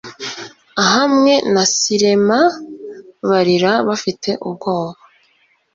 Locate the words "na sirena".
1.53-2.39